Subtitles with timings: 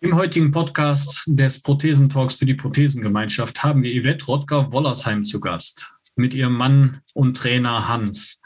[0.00, 6.34] Im heutigen Podcast des Prothesentalks für die Prothesengemeinschaft haben wir Yvette Rottger-Wollersheim zu Gast mit
[6.34, 8.42] ihrem Mann und Trainer Hans.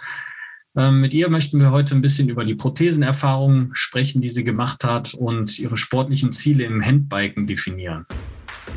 [0.76, 4.84] Ähm, mit ihr möchten wir heute ein bisschen über die Prothesenerfahrungen sprechen, die sie gemacht
[4.84, 8.06] hat und ihre sportlichen Ziele im Handbiken definieren.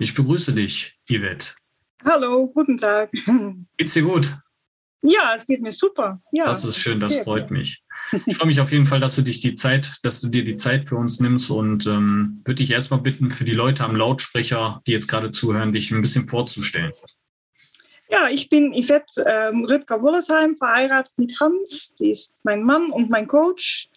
[0.00, 1.54] Ich begrüße dich, Yvette.
[2.04, 3.10] Hallo, guten Tag.
[3.76, 4.36] Geht's dir gut?
[5.02, 6.20] Ja, es geht mir super.
[6.30, 7.82] Ja, das ist schön, das freut mich.
[8.26, 10.56] Ich freue mich auf jeden Fall, dass du dich die Zeit, dass du dir die
[10.56, 14.82] Zeit für uns nimmst und ähm, würde dich erstmal bitten, für die Leute am Lautsprecher,
[14.86, 16.92] die jetzt gerade zuhören, dich ein bisschen vorzustellen.
[18.08, 21.94] Ja, ich bin Yvette ähm, Rüttger-Wollersheim, verheiratet mit Hans.
[21.96, 23.88] Die ist mein Mann und mein Coach.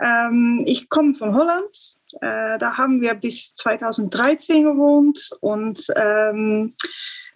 [0.00, 1.99] Ähm, ich komme von Holland.
[2.20, 6.74] Äh, da haben wir bis 2013 gewohnt und ähm,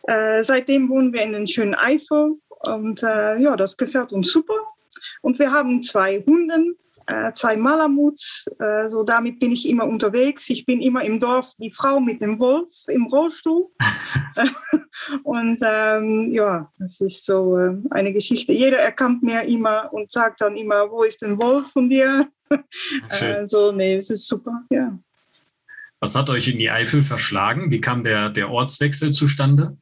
[0.06, 2.34] äh, seitdem wohnen wir in den schönen Eifel
[2.66, 4.54] und äh, ja, das gefällt uns super.
[5.22, 6.74] Und wir haben zwei Hunde,
[7.06, 8.46] äh, zwei Malamuts.
[8.58, 10.48] Äh, so damit bin ich immer unterwegs.
[10.50, 13.64] Ich bin immer im Dorf die Frau mit dem Wolf im Rollstuhl.
[15.22, 18.52] und ähm, ja, das ist so äh, eine Geschichte.
[18.52, 22.28] Jeder erkannt mir immer und sagt dann immer, wo ist denn Wolf von dir?
[22.50, 24.98] Äh, so, nee, es ist super, ja.
[26.00, 27.70] Was hat euch in die Eifel verschlagen?
[27.70, 29.76] Wie kam der, der Ortswechsel zustande?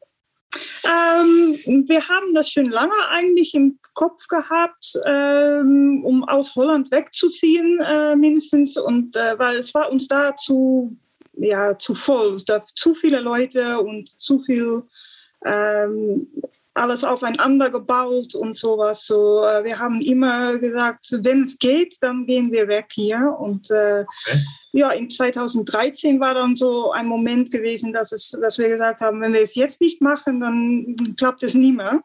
[0.84, 7.80] Ähm, wir haben das schon lange eigentlich im Kopf gehabt, ähm, um aus Holland wegzuziehen,
[7.80, 8.76] äh, mindestens.
[8.76, 10.97] Und äh, weil es war uns da zu,
[11.34, 14.82] ja, zu voll, da, zu viele Leute und zu viel
[15.44, 16.28] ähm,
[16.75, 19.06] alles aufeinander gebaut und sowas.
[19.06, 23.37] So, äh, wir haben immer gesagt, wenn es geht, dann gehen wir weg hier.
[23.38, 24.44] Und äh, okay.
[24.72, 29.21] ja, in 2013 war dann so ein Moment gewesen, dass, es, dass wir gesagt haben,
[29.21, 32.03] wenn wir es jetzt nicht machen, dann klappt es nie mehr.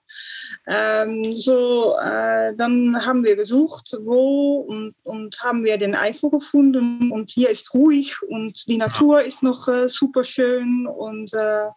[0.68, 7.10] Ähm, so, äh, dann haben wir gesucht, wo und, und haben wir den Eifel gefunden.
[7.10, 11.68] Und hier ist ruhig und die Natur ist noch äh, super schön und äh,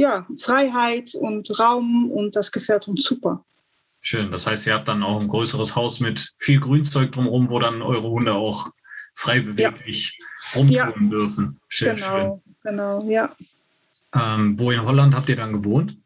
[0.00, 3.44] ja, Freiheit und Raum und das gefällt uns super.
[4.00, 4.32] Schön.
[4.32, 7.82] Das heißt, ihr habt dann auch ein größeres Haus mit viel Grünzeug drumherum, wo dann
[7.82, 8.70] eure Hunde auch
[9.14, 10.58] frei beweglich ja.
[10.58, 11.10] rumtun ja.
[11.10, 11.60] dürfen.
[11.68, 12.54] Schön, genau, schön.
[12.64, 13.36] genau, ja.
[14.14, 15.96] Ähm, wo in Holland habt ihr dann gewohnt?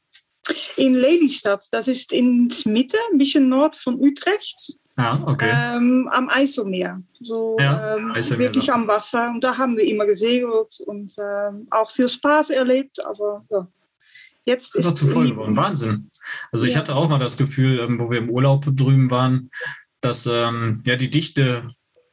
[0.76, 1.64] In Lelystad.
[1.70, 4.74] Das ist in Mitte, ein bisschen nord von Utrecht.
[4.98, 5.50] Ja, okay.
[5.52, 7.00] Ähm, am Eiselmeer.
[7.20, 9.28] So ja, ähm, Eiselmeer wirklich am Wasser.
[9.28, 13.04] Und da haben wir immer gesegelt und ähm, auch viel Spaß erlebt.
[13.04, 13.66] Aber ja,
[14.44, 15.56] Jetzt ist es zu voll geworden.
[15.56, 16.10] Wahnsinn.
[16.52, 16.72] Also ja.
[16.72, 19.50] ich hatte auch mal das Gefühl, ähm, wo wir im Urlaub drüben waren,
[20.00, 21.68] dass ähm, ja die Dichte,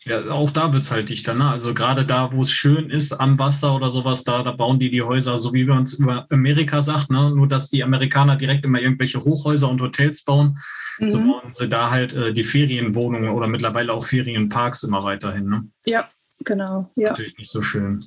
[0.06, 1.34] ja, auch da wird es halt dichter.
[1.34, 1.50] Ne?
[1.50, 4.90] Also gerade da, wo es schön ist am Wasser oder sowas, da, da bauen die
[4.90, 7.31] die Häuser, so wie man es über Amerika sagt, ne?
[7.36, 10.58] nur dass die Amerikaner direkt immer irgendwelche Hochhäuser und Hotels bauen.
[11.00, 11.09] Mhm.
[11.09, 15.50] So bauen sie da halt äh, die Ferienwohnungen oder mittlerweile auch Ferienparks immer weiterhin.
[15.50, 15.68] Ne?
[15.86, 16.09] Ja,
[16.46, 16.90] genau.
[16.96, 17.09] Ja.
[17.09, 18.02] Natürlich nicht so schön.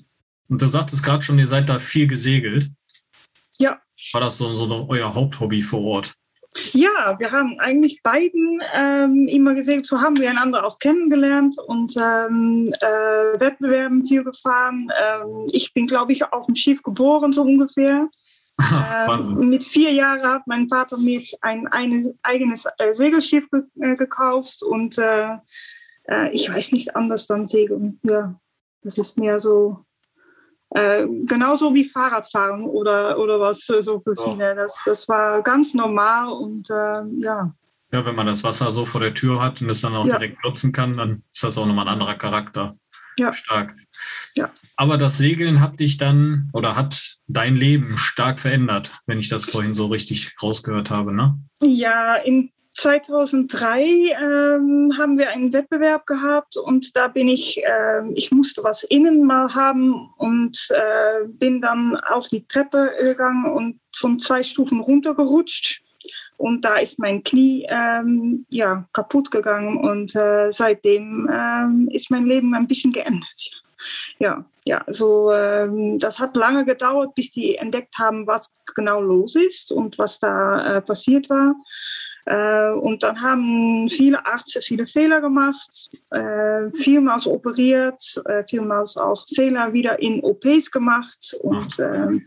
[0.49, 2.71] Und du sagtest gerade schon, ihr seid da viel gesegelt.
[3.59, 3.81] Ja,
[4.13, 6.15] war das so, so euer Haupthobby vor Ort?
[6.73, 11.97] Ja, wir haben eigentlich beiden ähm, immer gesehen, so haben wir einander auch kennengelernt und
[11.97, 14.89] ähm, äh, Wettbewerben viel gefahren.
[14.97, 18.09] Ähm, ich bin, glaube ich, auf dem Schiff geboren, so ungefähr.
[18.71, 23.97] ähm, mit vier Jahren hat mein Vater mir ein, ein eigenes äh, Segelschiff ge äh,
[23.97, 25.31] gekauft und äh,
[26.05, 27.99] äh, ich weiß nicht anders dann segeln.
[28.05, 28.39] Ja,
[28.83, 29.85] das ist mehr so
[30.75, 34.57] äh, genauso wie Fahrradfahren oder, oder was äh, so für viele.
[34.57, 37.55] Das, das war ganz normal und äh, ja.
[37.93, 40.19] Ja, wenn man das Wasser so vor der Tür hat und es dann auch ja.
[40.19, 42.77] direkt nutzen kann, dann ist das auch nochmal ein anderer Charakter.
[43.17, 43.33] Ja.
[43.33, 43.77] Stark.
[44.35, 44.51] Ja.
[44.77, 49.45] Aber das Segeln hat dich dann oder hat dein Leben stark verändert, wenn ich das
[49.45, 51.39] vorhin so richtig rausgehört habe, ne?
[51.63, 58.33] Ja, in 2003 ähm, haben wir einen Wettbewerb gehabt und da bin ich, äh, ich
[58.33, 64.19] musste was innen mal haben und äh, bin dann auf die Treppe gegangen und von
[64.19, 65.83] zwei Stufen runtergerutscht.
[66.37, 72.27] Und da ist mein Knie ähm, ja, kaputt gegangen und äh, seitdem ähm, ist mein
[72.27, 73.63] Leben ein bisschen geändert.
[74.19, 79.37] Ja, ja, so ähm, das hat lange gedauert, bis die entdeckt haben, was genau los
[79.37, 81.55] ist und was da äh, passiert war.
[82.27, 89.27] Äh, und dann haben viele Ärzte viele Fehler gemacht, äh, vielmals operiert, äh, vielmals auch
[89.29, 91.37] Fehler wieder in OPs gemacht.
[91.43, 92.27] Und ähm,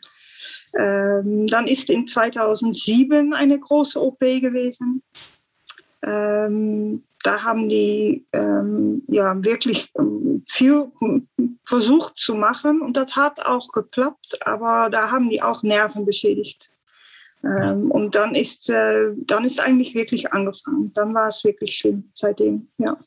[0.77, 5.01] ähm, dann ist in 2007 eine große OP gewesen.
[6.03, 10.91] Ähm, da haben die ähm, ja wirklich ähm, viel
[11.65, 16.71] versucht zu machen und das hat auch geklappt, aber da haben die auch Nerven beschädigt.
[17.43, 20.91] Ähm, und dann ist, äh, dann ist eigentlich wirklich angefangen.
[20.93, 22.97] Dann war es wirklich schlimm seitdem, ja.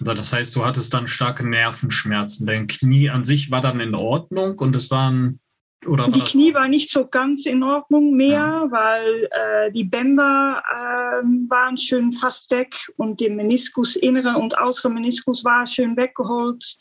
[0.00, 2.46] Das heißt, du hattest dann starke Nervenschmerzen.
[2.46, 5.40] Dein Knie an sich war dann in Ordnung und es waren
[5.86, 8.70] oder die Knie war nicht so ganz in Ordnung mehr, ja.
[8.70, 14.90] weil äh, die Bänder äh, waren schön fast weg und der Meniskus, innere und äußere
[14.90, 16.78] Meniskus war schön weggeholt.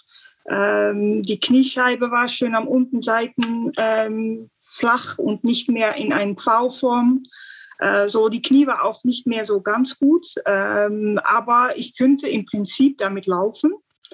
[0.49, 6.37] Ähm, die Kniescheibe war schön am unten Seiten ähm, flach und nicht mehr in einer
[6.37, 7.23] V-Form.
[7.79, 12.27] Äh, so die Knie war auch nicht mehr so ganz gut, ähm, aber ich könnte
[12.27, 13.73] im Prinzip damit laufen.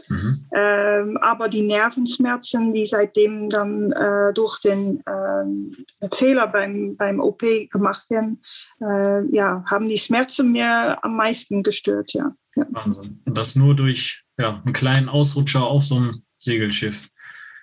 [0.09, 0.45] Mhm.
[0.53, 7.43] Ähm, aber die Nervenschmerzen, die seitdem dann äh, durch den äh, Fehler beim, beim OP
[7.71, 8.41] gemacht werden,
[8.81, 12.33] äh, ja, haben die Schmerzen mir am meisten gestört, ja.
[12.55, 12.65] ja.
[12.71, 13.21] Wahnsinn.
[13.25, 17.09] Und das nur durch ja, einen kleinen Ausrutscher auf so einem Segelschiff.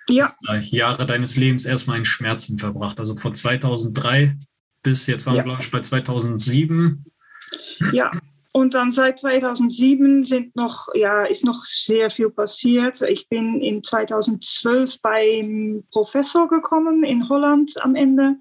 [0.09, 0.31] Ja.
[0.61, 2.99] Jahre deines Lebens erstmal in Schmerzen verbracht.
[2.99, 4.35] Also von 2003
[4.83, 5.41] bis jetzt waren ja.
[5.41, 7.05] wir, glaube ich, bei 2007.
[7.93, 8.11] Ja,
[8.53, 13.01] und dann seit 2007 sind noch, ja, ist noch sehr viel passiert.
[13.03, 18.35] Ich bin in 2012 beim Professor gekommen in Holland am Ende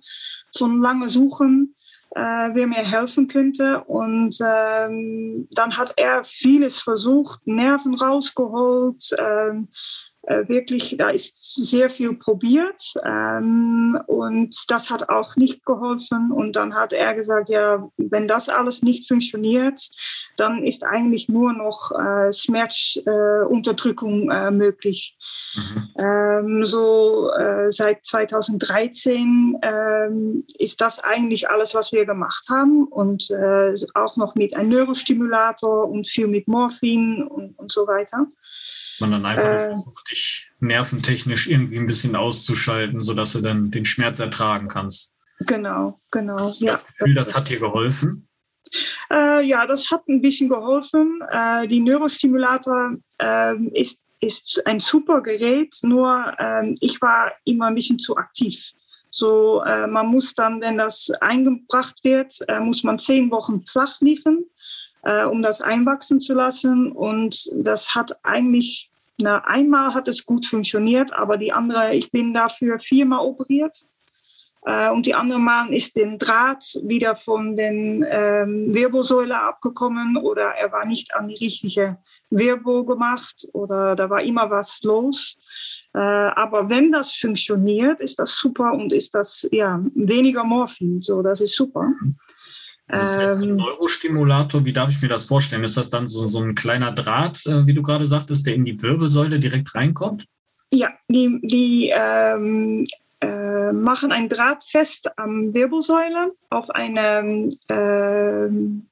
[0.57, 1.77] von lange Suchen,
[2.17, 3.85] äh, wer mir helfen könnte.
[3.85, 11.91] Und ähm, dann hat er vieles versucht, Nerven rausgeholt, ähm, äh, wirklich, da ist sehr
[11.91, 16.31] viel probiert ähm, und das hat auch nicht geholfen.
[16.31, 19.81] Und dann hat er gesagt, ja, wenn das alles nicht funktioniert,
[20.37, 25.17] dann ist eigentlich nur noch äh, Schmerzunterdrückung äh, möglich.
[25.55, 25.89] Mhm.
[25.99, 33.31] Ähm, so äh, seit 2013 ähm, ist das eigentlich alles, was wir gemacht haben und
[33.31, 38.27] äh, auch noch mit einem Neurostimulator und viel mit Morphin und, und so weiter
[39.01, 43.85] man dann einfach äh, versucht, dich nerventechnisch irgendwie ein bisschen auszuschalten, sodass du dann den
[43.85, 45.13] Schmerz ertragen kannst.
[45.47, 46.41] Genau, genau.
[46.41, 48.29] Hast du ja, das Gefühl, das hat dir geholfen?
[49.11, 51.21] Äh, ja, das hat ein bisschen geholfen.
[51.31, 57.75] Äh, die Neurostimulator äh, ist, ist ein super Gerät, nur ähm, ich war immer ein
[57.75, 58.73] bisschen zu aktiv.
[59.09, 64.01] So, äh, man muss dann, wenn das eingebracht wird, äh, muss man zehn Wochen flach
[64.01, 64.47] liegen,
[65.03, 66.93] um das einwachsen zu lassen.
[66.93, 68.90] Und das hat eigentlich
[69.21, 73.77] na, einmal hat es gut funktioniert, aber die andere, ich bin dafür viermal operiert.
[74.67, 80.51] Äh, und die andere Mal ist den Draht wieder von den ähm, Wirbelsäule abgekommen oder
[80.51, 85.39] er war nicht an die richtige Wirbel gemacht oder da war immer was los.
[85.95, 91.01] Äh, aber wenn das funktioniert, ist das super und ist das ja weniger Morphin.
[91.01, 91.93] So, das ist super.
[92.91, 95.65] Das ist ein ähm, Neurostimulator, wie darf ich mir das vorstellen?
[95.65, 98.65] Ist das dann so, so ein kleiner Draht, äh, wie du gerade sagtest, der in
[98.65, 100.27] die Wirbelsäule direkt reinkommt?
[100.73, 102.87] Ja, die, die ähm,
[103.21, 107.51] äh, machen ein Draht fest am Wirbelsäule auf eine.
[107.69, 108.87] Ähm,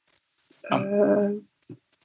[0.71, 1.31] äh,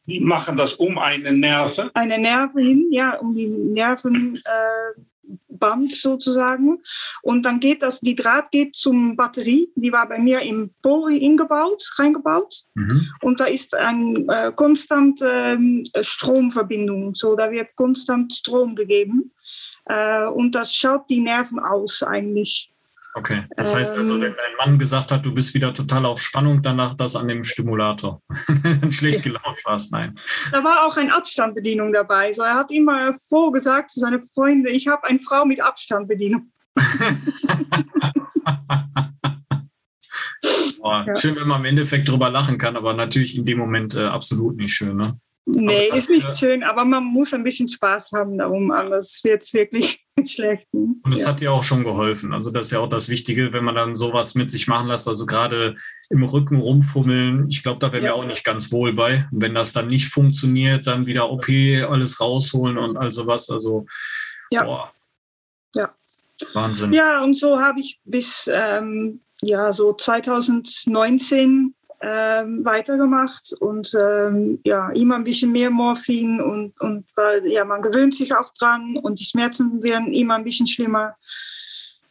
[0.06, 1.90] die machen das um eine Nerve?
[1.94, 5.00] Eine Nerve hin, ja, um die Nerven äh,
[5.48, 6.82] Band sozusagen.
[7.22, 11.24] Und dann geht das, die Draht geht zum Batterie, die war bei mir im Pori
[11.24, 12.64] eingebaut, reingebaut.
[12.74, 13.10] Mhm.
[13.22, 15.58] Und da ist eine äh, konstante
[15.94, 19.32] äh, Stromverbindung, so da wird konstant Strom gegeben.
[19.86, 22.73] Äh, und das schaut die Nerven aus eigentlich.
[23.16, 24.36] Okay, das heißt also, wenn ähm.
[24.36, 28.22] dein Mann gesagt hat, du bist wieder total auf Spannung, lag das an dem Stimulator.
[28.90, 30.20] Schlecht gelaufen warst, nein.
[30.52, 32.34] Da war auch eine Abstandbedienung dabei.
[32.34, 36.52] So, er hat immer vorgesagt zu seinen Freunden, ich habe eine Frau mit Abstandbedienung.
[40.80, 41.16] Boah, ja.
[41.16, 44.58] Schön, wenn man im Endeffekt drüber lachen kann, aber natürlich in dem Moment äh, absolut
[44.58, 44.98] nicht schön.
[44.98, 45.20] Ne?
[45.46, 49.44] Nee, ist nicht ja, schön, aber man muss ein bisschen Spaß haben darum, anders wird
[49.44, 50.68] es wirklich schlecht.
[50.72, 51.28] Und es ja.
[51.28, 52.34] hat dir auch schon geholfen.
[52.34, 55.08] Also das ist ja auch das Wichtige, wenn man dann sowas mit sich machen lässt,
[55.08, 55.76] also gerade
[56.10, 58.12] im Rücken rumfummeln, ich glaube, da wären ja.
[58.12, 59.28] wir auch nicht ganz wohl bei.
[59.32, 63.50] wenn das dann nicht funktioniert, dann wieder OP, alles rausholen und all sowas.
[63.50, 63.86] Also,
[64.50, 64.64] ja.
[64.64, 64.94] Boah.
[65.76, 65.94] Ja.
[66.54, 66.94] Wahnsinn.
[66.94, 74.90] Ja, und so habe ich bis ähm, ja, so 2019 ähm, weitergemacht und ähm, ja,
[74.90, 79.22] immer ein bisschen mehr Morphin und, und weil ja, man gewöhnt sich auch dran und
[79.22, 81.16] die Schmerzen werden immer ein bisschen schlimmer.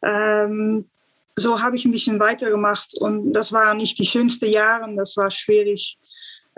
[0.02, 0.88] Ähm,
[1.36, 5.30] so habe ich ein bisschen weitergemacht und das waren nicht die schönsten Jahre, das war
[5.30, 5.98] schwierig.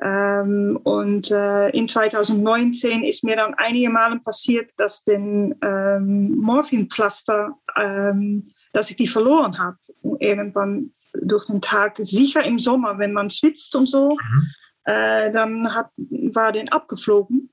[0.00, 7.56] Ähm, und äh, in 2019 ist mir dann einige Male passiert, dass den ähm, Morphinpflaster,
[7.76, 9.78] ähm, dass ich die verloren habe.
[10.18, 14.50] Irgendwann durch den Tag, sicher im Sommer, wenn man schwitzt und so, mhm.
[14.84, 17.50] äh, dann hat, war den abgeflogen.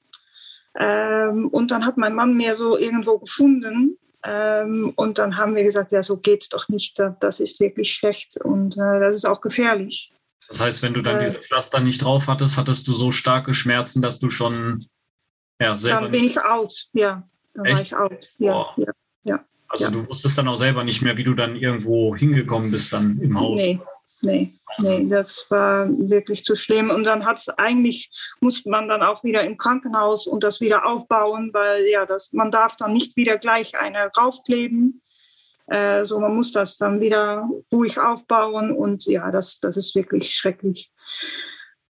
[0.77, 3.97] Ähm, und dann hat mein Mann mir so irgendwo gefunden.
[4.23, 7.01] Ähm, und dann haben wir gesagt, ja, so geht's doch nicht.
[7.19, 10.13] Das ist wirklich schlecht und äh, das ist auch gefährlich.
[10.47, 13.53] Das heißt, wenn du dann äh, diese Pflaster nicht drauf hattest, hattest du so starke
[13.53, 14.79] Schmerzen, dass du schon
[15.59, 16.01] ja, selber.
[16.01, 17.27] Dann bin ich out, ja.
[17.53, 17.75] Dann Echt?
[17.75, 18.27] war ich out.
[18.37, 18.91] Ja, ja,
[19.23, 19.91] ja, Also ja.
[19.91, 23.39] du wusstest dann auch selber nicht mehr, wie du dann irgendwo hingekommen bist dann im
[23.39, 23.61] Haus.
[23.61, 23.79] Nee,
[24.21, 26.89] nee, nee, das war wirklich zu schlimm.
[26.89, 28.11] Und dann hat es eigentlich,
[28.41, 32.51] musste man dann auch wieder im Krankenhaus und das wieder aufbauen, weil ja, das, man
[32.51, 35.01] darf dann nicht wieder gleich eine raufkleben.
[35.67, 40.35] Äh, so, man muss das dann wieder ruhig aufbauen und ja, das, das ist wirklich
[40.35, 40.91] schrecklich.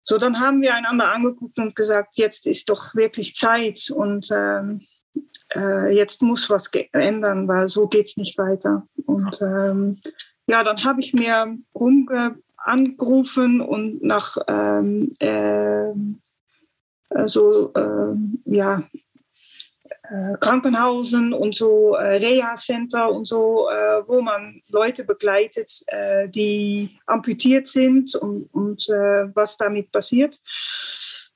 [0.03, 4.87] So, dann haben wir einander angeguckt und gesagt, jetzt ist doch wirklich Zeit und ähm,
[5.55, 8.87] äh, jetzt muss was ändern, weil so geht es nicht weiter.
[9.07, 9.99] Und ähm,
[10.47, 12.37] ja, dann habe ich mir rumge
[13.61, 15.93] und nach ähm, äh,
[17.27, 18.83] so ähm, ja,
[20.11, 26.99] äh, Krankenhausen und so äh, Reha-Center und so, äh, wo man Leute begleitet, äh, die
[27.07, 30.37] amputiert sind und, und äh, was damit passiert.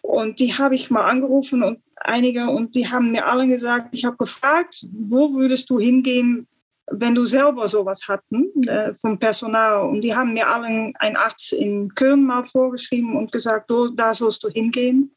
[0.03, 4.05] Und die habe ich mal angerufen und einige und die haben mir alle gesagt, ich
[4.05, 6.49] habe gefragt, wo würdest du hingehen,
[6.91, 9.89] wenn du selber sowas hatten äh, vom Personal.
[9.89, 14.43] Und die haben mir allen einen Arzt in Köln mal vorgeschrieben und gesagt, da sollst
[14.43, 15.15] du hingehen.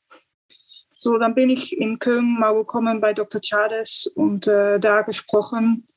[0.96, 3.42] So, dann bin ich in Köln mal gekommen bei Dr.
[3.42, 5.88] Chades und äh, da gesprochen.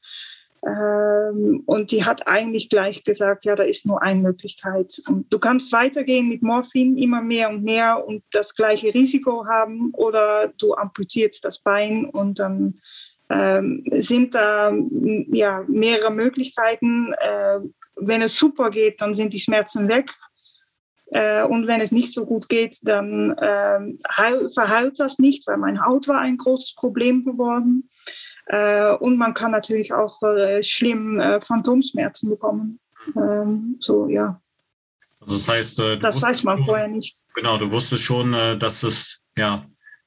[0.66, 5.00] Ähm, und die hat eigentlich gleich gesagt, ja, da ist nur eine Möglichkeit.
[5.08, 9.92] Und du kannst weitergehen mit Morphin, immer mehr und mehr und das gleiche Risiko haben
[9.94, 12.80] oder du amputierst das Bein und dann
[13.30, 14.72] ähm, sind da
[15.30, 17.12] ja, mehrere Möglichkeiten.
[17.12, 17.60] Äh,
[17.96, 20.10] wenn es super geht, dann sind die Schmerzen weg.
[21.10, 23.80] Äh, und wenn es nicht so gut geht, dann äh,
[24.52, 27.88] verheilt das nicht, weil mein Haut war ein großes Problem geworden.
[28.48, 32.80] Äh, und man kann natürlich auch äh, schlimm äh, Phantomschmerzen bekommen.
[33.14, 34.40] Ähm, so, ja.
[35.20, 37.16] Also das heißt, äh, das weiß man vorher nicht.
[37.34, 39.66] Genau, du wusstest schon, dass es, ja,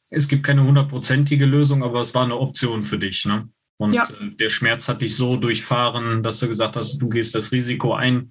[0.10, 3.48] es gibt keine hundertprozentige Lösung, aber es war eine Option für dich, ne?
[3.78, 4.08] Und ja.
[4.40, 8.30] der Schmerz hat dich so durchfahren, dass du gesagt hast, du gehst das Risiko ein,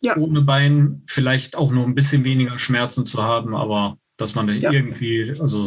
[0.00, 0.14] ja.
[0.16, 4.52] ohne Bein vielleicht auch nur ein bisschen weniger Schmerzen zu haben, aber dass man da
[4.52, 4.70] ja.
[4.70, 5.66] irgendwie, also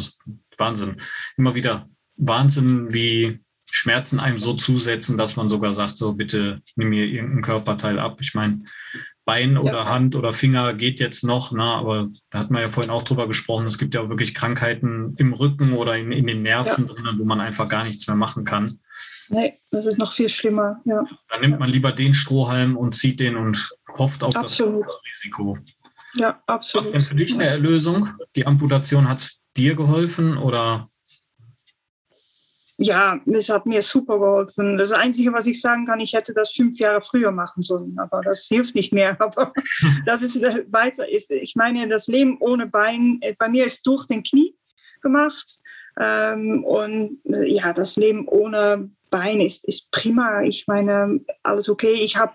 [0.57, 0.97] Wahnsinn,
[1.35, 3.39] immer wieder Wahnsinn, wie
[3.69, 8.19] Schmerzen einem so zusetzen, dass man sogar sagt, so bitte nimm mir irgendein Körperteil ab.
[8.21, 8.63] Ich meine,
[9.27, 9.89] Bein oder ja.
[9.89, 11.61] Hand oder Finger geht jetzt noch, ne?
[11.61, 15.15] aber da hat man ja vorhin auch drüber gesprochen, es gibt ja auch wirklich Krankheiten
[15.17, 16.93] im Rücken oder in, in den Nerven ja.
[16.93, 18.79] drin, wo man einfach gar nichts mehr machen kann.
[19.27, 21.05] Nee, das ist noch viel schlimmer, ja.
[21.27, 24.85] Dann nimmt man lieber den Strohhalm und zieht den und hofft auf absolut.
[24.85, 25.57] das Risiko.
[26.15, 26.85] Ja, absolut.
[26.85, 28.07] Was denn für dich eine Erlösung?
[28.37, 30.89] Die Amputation hat dir geholfen oder?
[32.79, 34.77] Ja, es hat mir super geholfen.
[34.77, 38.21] Das Einzige, was ich sagen kann, ich hätte das fünf Jahre früher machen sollen, aber
[38.21, 39.17] das hilft nicht mehr.
[39.19, 39.51] Aber
[40.05, 41.31] das ist äh, weiter ist.
[41.31, 44.55] Ich meine, das Leben ohne Bein, äh, bei mir ist durch den Knie
[45.01, 45.59] gemacht.
[45.99, 50.43] Ähm, und äh, ja, das Leben ohne Bein ist, ist prima.
[50.43, 51.93] Ich meine, alles okay.
[51.93, 52.33] Ich habe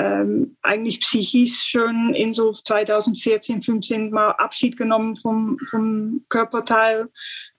[0.00, 7.08] ähm, eigentlich psychisch schon in so 2014, 15 mal Abschied genommen vom, vom Körperteil.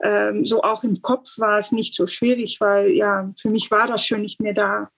[0.02, 3.86] Ähm, so auch im Kopf war es nicht so schwierig, weil ja, für mich war
[3.86, 4.90] das schon nicht mehr da.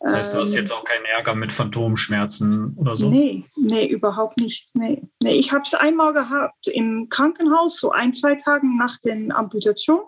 [0.00, 3.08] Das heißt, du hast ähm, jetzt auch keinen Ärger mit Phantomschmerzen oder so?
[3.08, 4.74] Nee, nee, überhaupt nicht.
[4.74, 9.34] Nee, nee ich habe es einmal gehabt im Krankenhaus, so ein, zwei Tage nach der
[9.34, 10.02] Amputation.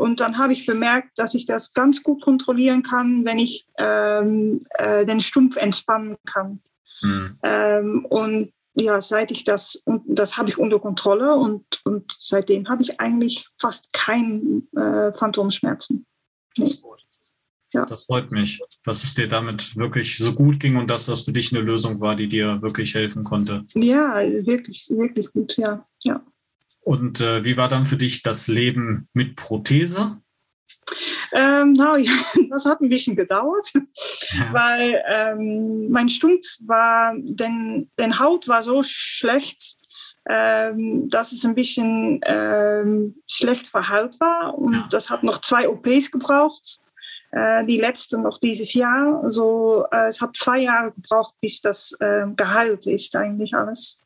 [0.00, 4.58] Und dann habe ich bemerkt, dass ich das ganz gut kontrollieren kann, wenn ich ähm,
[4.78, 6.62] äh, den Stumpf entspannen kann.
[7.02, 7.38] Mhm.
[7.42, 12.70] Ähm, und ja, seit ich das, und das habe ich unter Kontrolle und, und seitdem
[12.70, 16.06] habe ich eigentlich fast keine äh, Phantomschmerzen.
[16.56, 16.64] Nee.
[16.64, 17.34] Das,
[17.74, 17.84] ja.
[17.84, 21.32] das freut mich, dass es dir damit wirklich so gut ging und dass das für
[21.32, 23.66] dich eine Lösung war, die dir wirklich helfen konnte.
[23.74, 24.14] Ja,
[24.46, 25.86] wirklich, wirklich gut, ja.
[26.04, 26.24] ja.
[26.80, 30.20] Und äh, wie war dann für dich das Leben mit Prothese?
[31.32, 32.12] Ähm, na, ja,
[32.50, 34.52] das hat ein bisschen gedauert, ja.
[34.52, 39.76] weil ähm, mein Stumpf war, denn, denn Haut war so schlecht,
[40.28, 44.58] ähm, dass es ein bisschen ähm, schlecht verheilt war.
[44.58, 44.88] Und ja.
[44.90, 46.80] das hat noch zwei OPs gebraucht.
[47.32, 49.30] Äh, die letzte noch dieses Jahr.
[49.30, 53.99] So, äh, es hat zwei Jahre gebraucht, bis das äh, geheilt ist, eigentlich alles.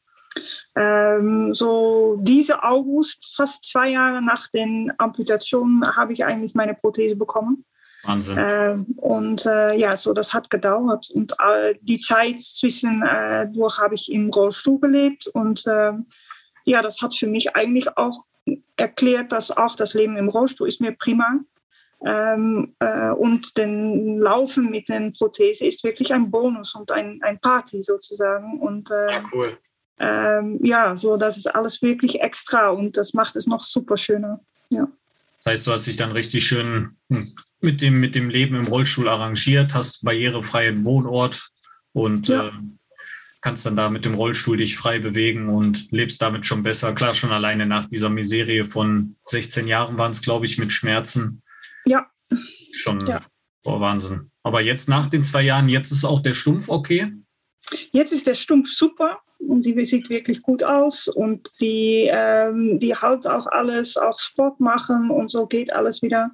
[0.77, 7.17] Ähm, so diese August, fast zwei Jahre nach den Amputationen, habe ich eigentlich meine Prothese
[7.17, 7.65] bekommen.
[8.05, 8.39] Wahnsinn.
[8.39, 11.09] Äh, und äh, ja, so das hat gedauert.
[11.13, 15.27] Und äh, die Zeit zwischendurch habe ich im Rollstuhl gelebt.
[15.29, 16.07] Und ähm,
[16.65, 18.25] ja, das hat für mich eigentlich auch
[18.77, 21.41] erklärt, dass auch das Leben im Rollstuhl ist mir prima.
[22.05, 27.41] Ähm, äh, und den Laufen mit den Prothese ist wirklich ein Bonus und ein, ein
[27.41, 28.61] Party sozusagen.
[28.61, 29.59] Und äh, ja, cool.
[29.99, 34.41] Ähm, ja, so das ist alles wirklich extra und das macht es noch super schöner.
[34.71, 34.89] Ja.
[35.37, 38.67] Das heißt, du hast dich dann richtig schön hm, mit dem, mit dem Leben im
[38.67, 41.51] Rollstuhl arrangiert, hast barrierefreien Wohnort
[41.93, 42.49] und Ja.
[42.49, 42.53] äh,
[43.41, 46.95] kannst dann da mit dem Rollstuhl dich frei bewegen und lebst damit schon besser.
[46.95, 51.43] Klar, schon alleine nach dieser Miserie von 16 Jahren waren es, glaube ich, mit Schmerzen.
[51.85, 52.07] Ja.
[52.73, 53.21] Schon Ja.
[53.63, 54.31] boah, Wahnsinn.
[54.43, 57.13] Aber jetzt nach den zwei Jahren, jetzt ist auch der Stumpf okay.
[57.93, 62.95] Jetzt ist der Stumpf super und sie sieht wirklich gut aus und die, ähm, die
[62.95, 66.31] halt auch alles, auch Sport machen und so geht alles wieder.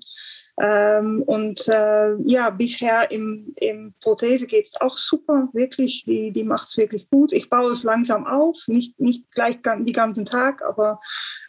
[0.60, 6.04] Ähm, und äh, ja, bisher im, im Prothese geht es auch super, wirklich.
[6.04, 7.32] Die, die macht es wirklich gut.
[7.32, 11.00] Ich baue es langsam auf, nicht, nicht gleich die ganzen Tag, aber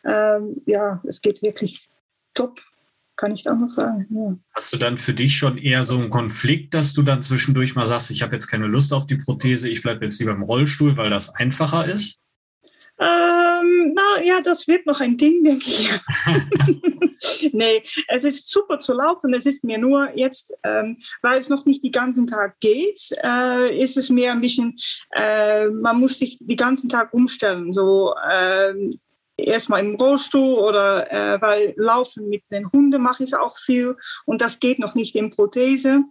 [0.06, 1.90] ähm, ja, es geht wirklich
[2.34, 2.62] top.
[3.22, 4.08] Kann ich anders sagen.
[4.10, 4.36] Ja.
[4.56, 7.86] Hast du dann für dich schon eher so einen Konflikt, dass du dann zwischendurch mal
[7.86, 10.98] sagst, ich habe jetzt keine Lust auf die Prothese, ich bleibe jetzt lieber im Rollstuhl,
[10.98, 12.20] weil das einfacher ist?
[12.98, 15.92] Ähm, na ja, das wird noch ein Ding, denke ich.
[17.54, 19.36] nee, es ist super zu laufen.
[19.36, 23.80] Es ist mir nur jetzt, ähm, weil es noch nicht den ganzen Tag geht, äh,
[23.80, 24.80] ist es mir ein bisschen,
[25.16, 27.72] äh, man muss sich den ganzen Tag umstellen.
[27.72, 29.00] So ähm,
[29.46, 33.96] erstmal im Rollstuhl oder äh, weil Laufen mit den Hunden mache ich auch viel
[34.26, 36.04] und das geht noch nicht in Prothese,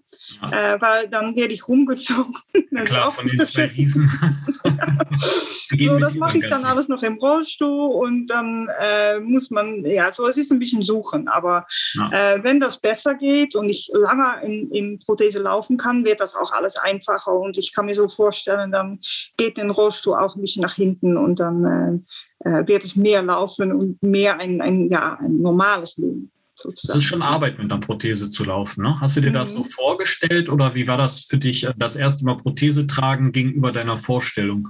[0.51, 2.35] äh, weil dann werde ich rumgezogen.
[2.73, 3.65] Ja, klar, von den zwei.
[3.67, 4.09] Riesen.
[5.79, 10.11] So, das mache ich dann alles noch im Rollstuhl und dann äh, muss man, ja,
[10.11, 11.29] so es ist ein bisschen suchen.
[11.29, 12.35] Aber Ja.
[12.35, 16.35] äh, wenn das besser geht und ich lange in, in Prothese laufen kann, wird das
[16.35, 17.33] auch alles einfacher.
[17.33, 19.01] Und ich kann mir so vorstellen, dann
[19.37, 22.07] geht der Rollstuhl auch ein bisschen nach hinten und dann
[22.41, 26.31] äh, wird es mehr laufen und mehr ein, ein, ja, ein normales Leben.
[26.57, 26.99] Es Sozusagen.
[26.99, 28.83] ist schon Arbeit, mit einer Prothese zu laufen.
[28.83, 29.01] Ne?
[29.01, 29.59] Hast du dir das Mhm.
[29.59, 33.97] so vorgestellt oder wie war das für dich, das erste Mal Prothese tragen gegenüber deiner
[33.97, 34.69] Vorstellung?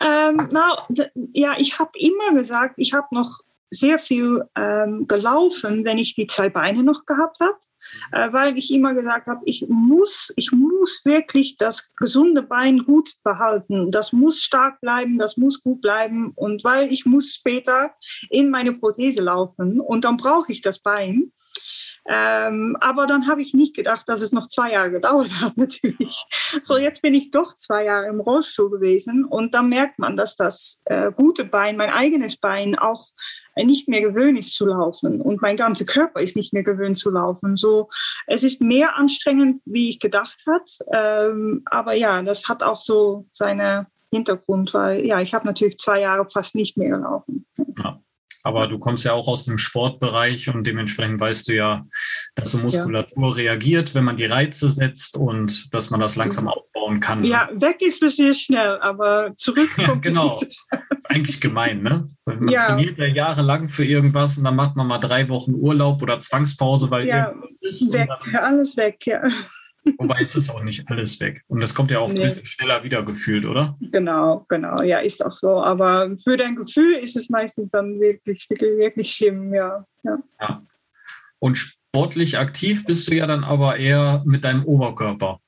[0.00, 0.48] Ähm,
[0.88, 6.14] d- ja, ich habe immer gesagt, ich habe noch sehr viel ähm, gelaufen, wenn ich
[6.14, 7.54] die zwei Beine noch gehabt habe,
[8.12, 13.14] äh, weil ich immer gesagt habe, ich muss, ich muss wirklich das gesunde Bein gut
[13.22, 13.90] behalten.
[13.90, 17.92] Das muss stark bleiben, das muss gut bleiben und weil ich muss später
[18.30, 21.32] in meine Prothese laufen und dann brauche ich das Bein.
[22.10, 26.24] Ähm, aber dann habe ich nicht gedacht, dass es noch zwei Jahre gedauert hat, natürlich.
[26.62, 30.34] So, jetzt bin ich doch zwei Jahre im Rollstuhl gewesen und dann merkt man, dass
[30.34, 33.08] das äh, gute Bein, mein eigenes Bein, auch
[33.64, 37.10] nicht mehr gewöhnt ist zu laufen und mein ganzer Körper ist nicht mehr gewöhnt zu
[37.10, 37.56] laufen.
[37.56, 37.88] So,
[38.26, 40.70] es ist mehr anstrengend, wie ich gedacht hat.
[40.92, 46.00] Ähm, aber ja, das hat auch so seine Hintergrund, weil ja, ich habe natürlich zwei
[46.00, 47.46] Jahre fast nicht mehr gelaufen.
[48.48, 51.84] Aber du kommst ja auch aus dem Sportbereich und dementsprechend weißt du ja,
[52.34, 56.98] dass so Muskulatur reagiert, wenn man die Reize setzt und dass man das langsam aufbauen
[56.98, 57.20] kann.
[57.20, 57.28] ne?
[57.28, 60.34] Ja, weg ist es sehr schnell, aber zurück Ja, kommt genau.
[60.36, 60.82] es nicht so schnell.
[60.98, 62.06] ist eigentlich gemein, ne?
[62.24, 62.64] Man Ja.
[62.66, 66.90] trainiert ja jahrelang für irgendwas und dann macht man mal drei Wochen Urlaub oder Zwangspause,
[66.90, 67.92] weil Ja, irgendwas ist.
[67.92, 69.22] Weg, ja, alles weg, ja.
[69.98, 71.42] Wobei es ist auch nicht alles weg.
[71.48, 72.20] Und das kommt ja auch Nee.
[72.20, 73.76] ein bisschen schneller wieder gefühlt, oder?
[73.80, 75.62] Genau, genau, ja, ist auch so.
[75.62, 79.84] Aber für dein Gefühl ist es meistens dann wirklich, wirklich, wirklich schlimm, ja.
[80.04, 80.62] ja.
[81.38, 85.40] Und sportlich aktiv bist du ja dann aber eher mit deinem Oberkörper.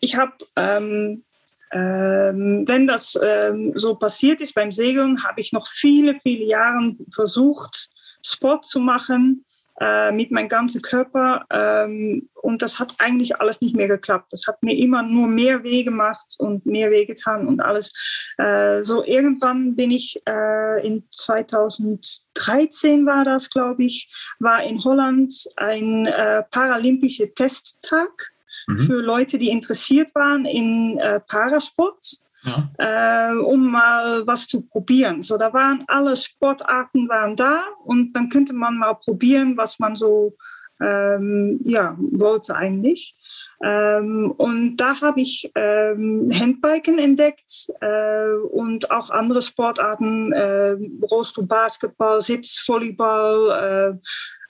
[0.00, 1.24] Ich habe, ähm,
[1.72, 6.96] ähm, wenn das ähm, so passiert ist beim Segeln, habe ich noch viele, viele Jahre
[7.12, 7.90] versucht,
[8.24, 9.44] Sport zu machen
[9.80, 11.44] äh, mit meinem ganzen Körper.
[11.50, 14.32] Ähm, und das hat eigentlich alles nicht mehr geklappt.
[14.32, 17.92] Das hat mir immer nur mehr weh gemacht und mehr weh getan und alles.
[18.38, 25.32] Äh, so irgendwann bin ich äh, in 2013 war das, glaube ich, war in Holland
[25.56, 28.30] ein äh, paralympischer Testtag
[28.70, 28.78] Mhm.
[28.78, 32.70] für Leute, die interessiert waren in äh, Parasport, Ja.
[32.78, 35.22] äh, um mal was zu probieren.
[35.22, 39.94] So, da waren alle Sportarten waren da und dann könnte man mal probieren, was man
[39.94, 40.36] so
[40.80, 43.14] ähm, ja, wollte eigentlich.
[43.62, 50.76] Ähm, und da habe ich ähm, Handbiken entdeckt äh, und auch andere Sportarten, äh,
[51.10, 53.98] Rollstuhl, Basketball, Sitzvolleyball,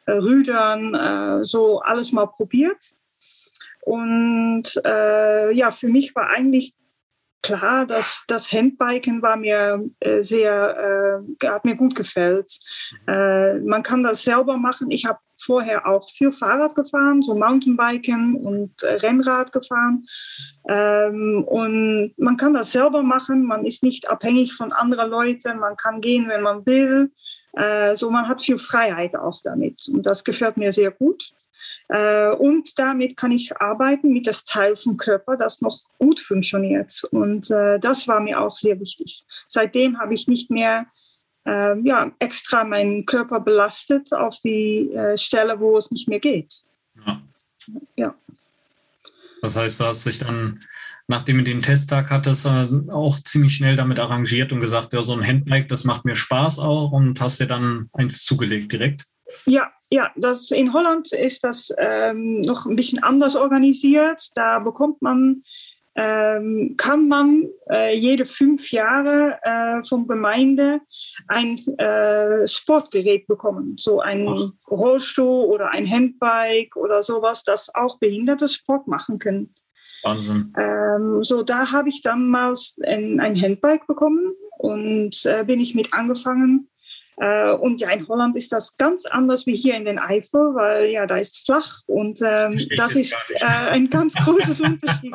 [0.07, 2.81] äh, äh, Rüdern, äh, so alles mal probiert.
[3.83, 6.75] Und äh, ja, für mich war eigentlich
[7.43, 12.59] klar, das, das Handbiken war mir äh, sehr, äh, hat mir gut gefällt.
[13.07, 14.91] Äh, man kann das selber machen.
[14.91, 20.07] Ich habe vorher auch viel Fahrrad gefahren, so Mountainbiken und äh, Rennrad gefahren.
[20.69, 23.47] Ähm, und man kann das selber machen.
[23.47, 25.59] Man ist nicht abhängig von anderen Leuten.
[25.59, 27.11] Man kann gehen, wenn man will.
[27.55, 29.89] Äh, so man hat viel Freiheit auch damit.
[29.93, 31.33] Und das gefällt mir sehr gut.
[31.89, 37.05] Äh, und damit kann ich arbeiten mit das Teil vom Körper, das noch gut funktioniert.
[37.11, 39.25] Und äh, das war mir auch sehr wichtig.
[39.49, 40.87] Seitdem habe ich nicht mehr
[41.47, 46.63] äh, ja, extra meinen Körper belastet auf die äh, Stelle, wo es nicht mehr geht.
[47.07, 47.23] Ja.
[47.97, 48.15] ja.
[49.43, 50.61] Das heißt, du hast dich dann,
[51.09, 55.27] nachdem du den Testtag hattest, auch ziemlich schnell damit arrangiert und gesagt, ja, so ein
[55.27, 59.07] Handbike, das macht mir Spaß auch und hast dir dann eins zugelegt direkt?
[59.47, 64.23] Ja, ja, das in Holland ist das ähm, noch ein bisschen anders organisiert.
[64.37, 65.43] Da bekommt man,
[65.97, 70.81] ähm, kann man äh, jede fünf Jahre äh, vom Gemeinde
[71.27, 74.53] ein äh, Sportgerät bekommen, so ein Ach.
[74.71, 79.55] Rollstuhl oder ein Handbike oder sowas, das auch Behinderte Sport machen können.
[80.05, 80.55] Wahnsinn.
[80.57, 85.93] Ähm, so, da habe ich damals ein, ein Handbike bekommen und äh, bin ich mit
[85.93, 86.69] angefangen
[87.17, 91.07] und ja, in Holland ist das ganz anders wie hier in den Eifel, weil ja,
[91.07, 95.15] da ist flach und ähm, das ist äh, ein ganz großes Unterschied.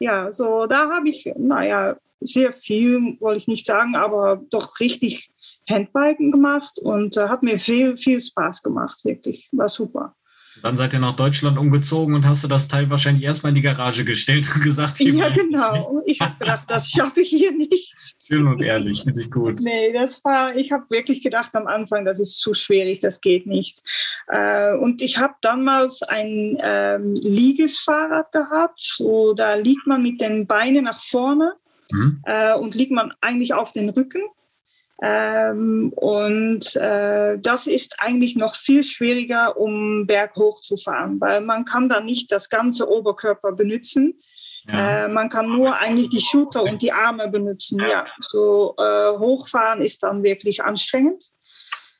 [0.00, 5.30] Ja, so da habe ich, naja, sehr viel, wollte ich nicht sagen, aber doch richtig
[5.68, 9.48] Handbiken gemacht und äh, hat mir viel, viel Spaß gemacht, wirklich.
[9.52, 10.16] War super.
[10.62, 13.62] Dann seid ihr nach Deutschland umgezogen und hast du das Teil wahrscheinlich erstmal in die
[13.62, 16.02] Garage gestellt und gesagt, hier Ja, genau.
[16.06, 18.14] Ich habe gedacht, das schaffe ich hier nicht.
[18.26, 19.60] Schön und ehrlich, finde ich gut.
[19.60, 23.46] Nee, das war, ich habe wirklich gedacht am Anfang, das ist zu schwierig, das geht
[23.46, 23.80] nicht.
[24.28, 30.46] Äh, und ich habe damals ein ähm, Liegesfahrrad gehabt, so da liegt man mit den
[30.46, 31.54] Beinen nach vorne
[31.90, 32.22] mhm.
[32.24, 34.22] äh, und liegt man eigentlich auf den Rücken.
[35.04, 41.64] Ähm, und äh, das ist eigentlich noch viel schwieriger, um berghoch zu fahren, weil man
[41.64, 44.22] kann da nicht das ganze Oberkörper benutzen.
[44.68, 45.06] Ja.
[45.06, 47.80] Äh, man kann nur eigentlich die Schulter und die Arme benutzen.
[47.80, 48.06] Ja, ja.
[48.20, 51.24] so äh, hochfahren ist dann wirklich anstrengend.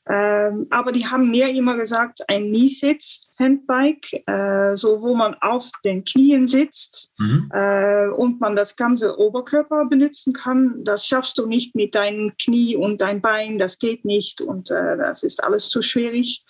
[0.09, 6.03] Ähm, aber die haben mir immer gesagt, ein Kniesitz-Handbike, äh, so wo man auf den
[6.03, 7.49] Knien sitzt mhm.
[7.53, 10.83] äh, und man das ganze Oberkörper benutzen kann.
[10.83, 14.97] Das schaffst du nicht mit deinem Knie und dein Bein, das geht nicht und äh,
[14.97, 16.43] das ist alles zu schwierig.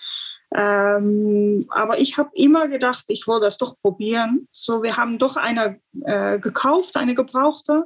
[0.55, 4.47] Ähm, aber ich habe immer gedacht, ich will das doch probieren.
[4.51, 7.85] So, wir haben doch eine äh, gekauft, eine gebrauchte.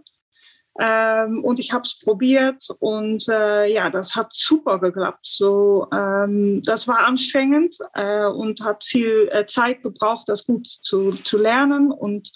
[0.80, 5.26] Ähm, und ich habe es probiert und äh, ja, das hat super geklappt.
[5.26, 11.12] So, ähm, das war anstrengend äh, und hat viel äh, Zeit gebraucht, das gut zu,
[11.12, 12.32] zu lernen und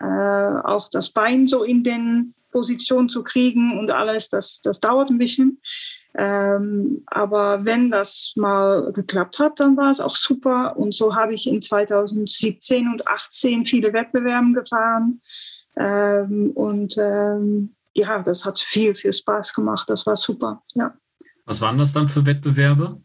[0.00, 5.10] äh, auch das Bein so in den Position zu kriegen und alles, das, das dauert
[5.10, 5.60] ein bisschen.
[6.16, 10.76] Ähm, aber wenn das mal geklappt hat, dann war es auch super.
[10.76, 15.20] Und so habe ich in 2017 und 2018 viele Wettbewerbe gefahren.
[15.76, 19.88] Ähm, und ähm, ja, das hat viel, viel Spaß gemacht.
[19.88, 20.62] Das war super.
[20.74, 20.94] Ja.
[21.46, 23.00] Was waren das dann für Wettbewerbe?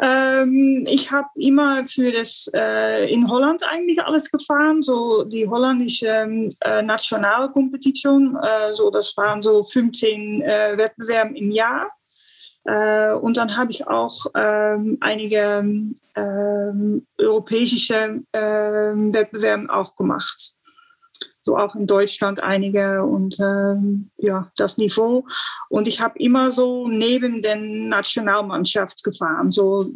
[0.00, 6.50] Ähm, ich habe immer für das äh, in Holland eigentlich alles gefahren, so die holländische
[6.60, 8.36] äh, Nationalkompetition.
[8.36, 11.90] Äh, so das waren so 15 äh, Wettbewerbe im Jahr.
[12.64, 15.64] Äh, und dann habe ich auch ähm, einige
[16.16, 20.57] ähm, europäische ähm, Wettbewerbe auch gemacht
[21.48, 25.24] so auch in Deutschland einige und ähm, ja, das Niveau.
[25.70, 29.90] Und ich habe immer so neben den Nationalmannschaft gefahren, so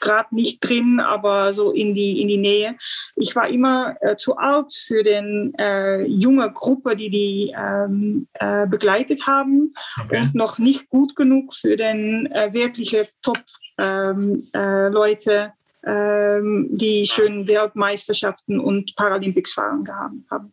[0.00, 2.76] gerade nicht drin, aber so in die, in die Nähe.
[3.14, 8.66] Ich war immer äh, zu alt für den äh, junge Gruppe, die die ähm, äh,
[8.66, 10.20] begleitet haben okay.
[10.20, 13.42] und noch nicht gut genug für den äh, wirkliche Top
[13.78, 15.52] ähm, äh, Leute,
[15.84, 19.84] ähm, die schönen Weltmeisterschaften und Paralympics fahren
[20.28, 20.52] haben.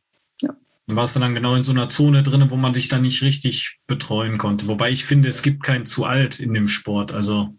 [0.88, 3.24] Dann warst du dann genau in so einer Zone drin, wo man dich dann nicht
[3.24, 4.68] richtig betreuen konnte.
[4.68, 7.12] Wobei ich finde, es gibt kein zu alt in dem Sport.
[7.12, 7.58] Also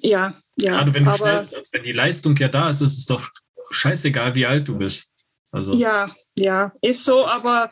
[0.00, 0.72] ja, ja.
[0.72, 3.28] Gerade wenn du schnell, also wenn die Leistung ja da ist, ist es doch
[3.70, 5.10] scheißegal, wie alt du bist.
[5.50, 5.74] Also.
[5.74, 7.70] Ja, ja, ist so, aber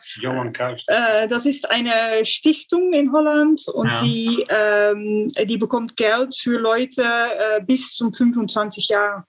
[0.87, 4.01] äh, das ist eine Stiftung in Holland und ja.
[4.01, 9.23] die, ähm, die bekommt Geld für Leute äh, bis zum 25 Jahre.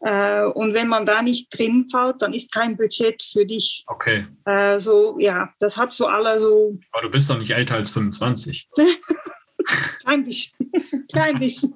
[0.00, 3.84] Äh, und wenn man da nicht drin fällt, dann ist kein Budget für dich.
[3.86, 4.26] Okay.
[4.44, 6.78] Äh, so, ja, das hat so alle so.
[6.92, 8.68] Aber du bist doch nicht älter als 25.
[10.00, 10.72] Klein bisschen.
[11.10, 11.74] Klein bisschen.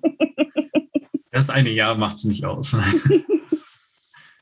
[1.31, 2.77] Das eine Jahr macht es nicht aus.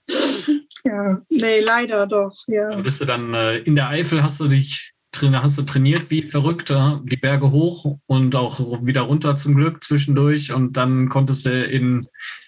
[0.85, 2.69] ja, nee, leider doch, ja.
[2.71, 4.90] Dann bist du dann äh, in der Eifel, hast du dich
[5.33, 10.53] hast du trainiert wie verrückt, die Berge hoch und auch wieder runter zum Glück zwischendurch
[10.53, 12.07] und dann konntest du in,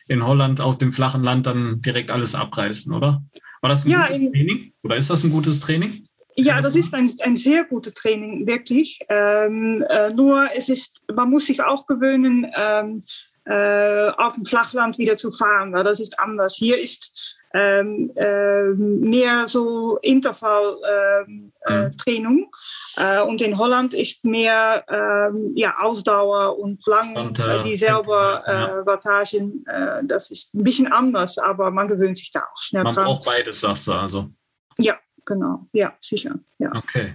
[0.08, 3.22] in Holland auf dem flachen Land dann direkt alles abreißen, oder?
[3.60, 6.06] War das ein ja, gutes Training oder ist das ein gutes Training?
[6.34, 9.00] Ja, das ist ein, ein sehr gutes Training, wirklich.
[9.08, 12.98] Ähm, äh, nur es ist, man muss sich auch gewöhnen, ähm,
[13.44, 15.72] äh, auf dem Flachland wieder zu fahren.
[15.72, 16.56] Weil das ist anders.
[16.56, 21.50] Hier ist ähm, äh, mehr so Intervalltraining.
[21.68, 22.52] Ähm,
[22.98, 23.28] äh, mhm.
[23.28, 28.86] und in Holland ist mehr ähm, ja, Ausdauer und lang äh, dieselbe ja.
[28.86, 29.64] Wattagen.
[30.04, 33.04] das ist ein bisschen anders, aber man gewöhnt sich da auch schnell man dran.
[33.04, 34.28] Man braucht beides, sagst du also.
[34.78, 35.68] Ja, genau.
[35.72, 36.38] Ja, sicher.
[36.58, 36.72] Ja.
[36.74, 37.14] Okay.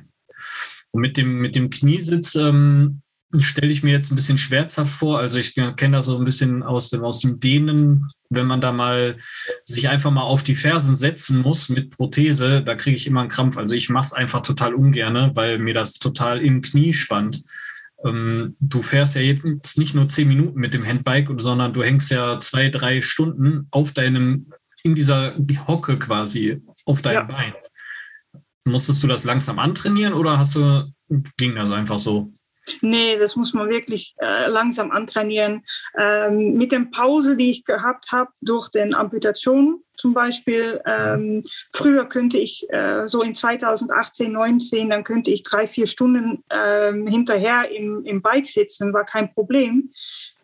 [0.92, 3.02] Und mit dem, mit dem Kniesitz ähm,
[3.40, 5.20] stelle ich mir jetzt ein bisschen schmerzhaft vor.
[5.20, 8.72] Also ich kenne das so ein bisschen aus dem, aus dem Dehnen, wenn man da
[8.72, 9.18] mal
[9.66, 13.30] sich einfach mal auf die Fersen setzen muss mit Prothese, da kriege ich immer einen
[13.30, 13.58] Krampf.
[13.58, 17.44] Also ich mache es einfach total ungerne, weil mir das total im Knie spannt.
[18.06, 22.12] Ähm, du fährst ja jetzt nicht nur zehn Minuten mit dem Handbike, sondern du hängst
[22.12, 24.52] ja zwei, drei Stunden auf deinem,
[24.84, 25.36] in dieser
[25.68, 27.24] Hocke quasi, auf deinem ja.
[27.24, 27.54] Bein.
[28.66, 30.92] Musstest du das langsam antrainieren oder hast du,
[31.38, 32.34] ging das einfach so?
[32.82, 35.64] Nee, das muss man wirklich äh, langsam antrainieren.
[35.98, 41.42] Ähm, mit der Pause, die ich gehabt habe durch den Amputation zum Beispiel, ähm,
[41.74, 47.08] früher könnte ich äh, so in 2018, 19, dann könnte ich drei, vier Stunden ähm,
[47.08, 49.92] hinterher im, im Bike sitzen, war kein Problem.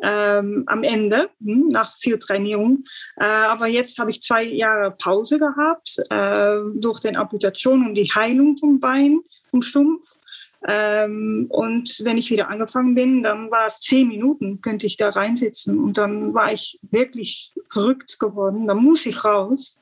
[0.01, 2.83] Ähm, am Ende, hm, nach viel Trainierung.
[3.15, 8.11] Äh, aber jetzt habe ich zwei Jahre Pause gehabt äh, durch den Amputation und die
[8.13, 9.19] Heilung vom Bein,
[9.51, 10.17] vom Stumpf.
[10.65, 15.09] Ähm, und wenn ich wieder angefangen bin, dann war es zehn Minuten, könnte ich da
[15.09, 15.79] reinsitzen.
[15.79, 18.67] Und dann war ich wirklich verrückt geworden.
[18.67, 19.79] Dann muss ich raus.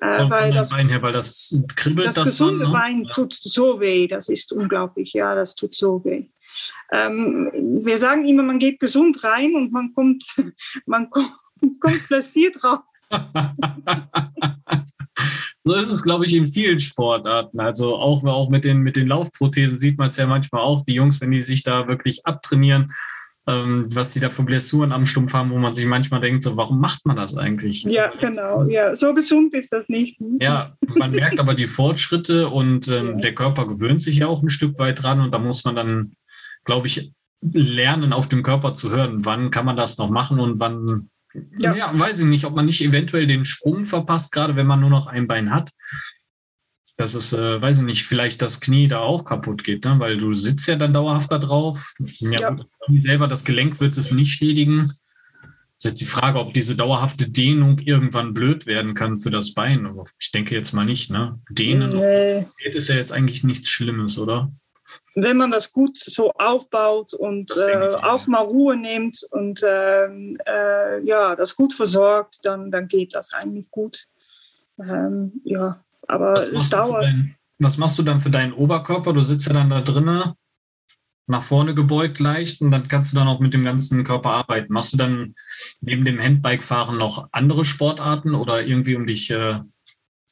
[0.00, 2.78] Äh, weil, das, Bein her, weil das kribbelt das, das gesunde dann, ne?
[2.78, 4.06] Bein tut so weh.
[4.06, 5.12] Das ist unglaublich.
[5.12, 6.26] Ja, das tut so weh.
[6.90, 7.50] Ähm,
[7.84, 10.24] wir sagen immer, man geht gesund rein und man kommt,
[10.86, 11.32] man kommt,
[11.80, 12.80] kommt raus.
[15.64, 17.60] so ist es, glaube ich, in vielen Sportarten.
[17.60, 20.84] Also auch, auch mit, den, mit den Laufprothesen sieht man es ja manchmal auch.
[20.84, 22.92] Die Jungs, wenn die sich da wirklich abtrainieren,
[23.48, 26.56] ähm, was die da für Blessuren am Stumpf haben, wo man sich manchmal denkt, so,
[26.56, 27.82] warum macht man das eigentlich?
[27.84, 28.62] Ja, genau.
[28.64, 30.20] Ja, so gesund ist das nicht.
[30.20, 30.38] Hm?
[30.40, 33.20] Ja, man merkt aber die Fortschritte und ähm, ja.
[33.20, 36.16] der Körper gewöhnt sich ja auch ein Stück weit dran und da muss man dann,
[36.64, 39.24] glaube ich, lernen, auf dem Körper zu hören.
[39.24, 41.08] Wann kann man das noch machen und wann
[41.58, 41.74] ja.
[41.74, 41.98] ja.
[41.98, 45.06] weiß ich nicht, ob man nicht eventuell den Sprung verpasst, gerade wenn man nur noch
[45.06, 45.72] ein Bein hat.
[46.96, 49.96] Dass es, äh, weiß ich nicht, vielleicht das Knie da auch kaputt geht, ne?
[49.98, 51.94] weil du sitzt ja dann dauerhaft da drauf.
[51.98, 52.50] Ja, ja.
[52.50, 54.92] Das Knie selber, das Gelenk wird es nicht schädigen.
[55.78, 59.54] Das ist jetzt die Frage, ob diese dauerhafte Dehnung irgendwann blöd werden kann für das
[59.54, 59.88] Bein.
[60.18, 61.40] Ich denke jetzt mal nicht, ne?
[61.50, 62.46] Dehnen nee.
[62.64, 64.50] ist ja jetzt eigentlich nichts Schlimmes, oder?
[65.22, 71.04] Wenn man das gut so aufbaut und äh, auch mal Ruhe nimmt und äh, äh,
[71.04, 74.06] ja, das gut versorgt, dann, dann geht das eigentlich gut.
[74.78, 77.04] Ähm, ja, aber es dauert.
[77.04, 79.12] Dein, was machst du dann für deinen Oberkörper?
[79.12, 80.34] Du sitzt ja dann da drinnen,
[81.26, 84.72] nach vorne gebeugt leicht und dann kannst du dann auch mit dem ganzen Körper arbeiten.
[84.72, 85.34] Machst du dann
[85.80, 89.30] neben dem Handbike-Fahren noch andere Sportarten oder irgendwie um dich?
[89.30, 89.60] Äh,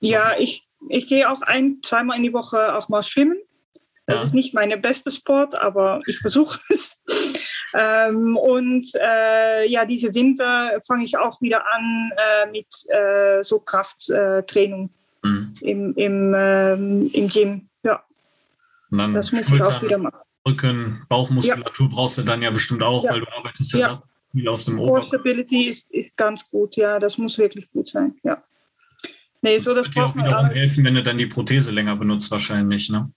[0.01, 3.39] ja, ich, ich gehe auch ein, zweimal in die Woche auch mal schwimmen.
[4.07, 4.23] Das ja.
[4.23, 7.03] ist nicht meine beste Sport, aber ich versuche es.
[7.75, 13.59] ähm, und äh, ja, diese Winter fange ich auch wieder an äh, mit äh, so
[13.59, 14.91] Krafttraining
[15.23, 15.55] mhm.
[15.61, 17.69] im, im, ähm, im Gym.
[17.83, 18.05] Ja,
[18.91, 20.21] das muss ich auch wieder machen.
[20.47, 21.93] Rücken, Bauchmuskulatur ja.
[21.93, 23.11] brauchst du dann ja bestimmt auch, ja.
[23.11, 24.03] weil du arbeitest ja, ja.
[24.31, 28.15] viel aus dem Core Stability ist, ist ganz gut, ja, das muss wirklich gut sein,
[28.23, 28.41] ja.
[29.43, 32.31] Nee, so das, das braucht man auch helfen, wenn du dann die Prothese länger benutzt
[32.31, 33.11] wahrscheinlich, ne?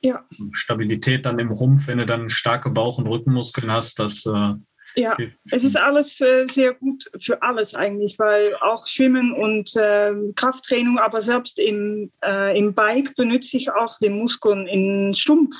[0.00, 0.24] Ja.
[0.52, 4.24] Stabilität dann im Rumpf, wenn du dann starke Bauch- und Rückenmuskeln hast, das.
[4.26, 4.54] Äh,
[4.94, 5.16] ja,
[5.50, 10.98] es ist alles äh, sehr gut für alles eigentlich, weil auch Schwimmen und äh, Krafttraining,
[10.98, 15.54] aber selbst im, äh, im Bike benutze ich auch den Muskeln in Stumpf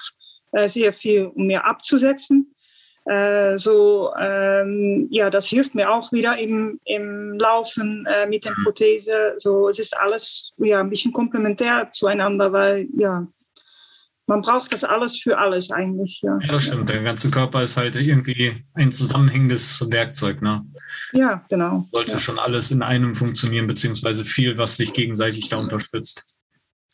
[0.53, 2.55] äh, sehr viel, um mir abzusetzen.
[3.05, 8.65] Äh, so, ähm, ja, das hilft mir auch wieder im, im Laufen mit der mhm.
[8.65, 9.35] Prothese.
[9.39, 13.27] So, es ist alles ja, ein bisschen komplementär zueinander, weil ja,
[14.29, 16.21] man braucht das alles für alles eigentlich.
[16.23, 16.89] Ja, ja das stimmt.
[16.91, 20.43] Der ganze Körper ist halt irgendwie ein zusammenhängendes Werkzeug.
[20.43, 20.65] Ne?
[21.13, 21.89] Ja, genau.
[21.91, 22.19] Sollte ja.
[22.19, 26.37] schon alles in einem funktionieren, beziehungsweise viel, was sich gegenseitig da unterstützt.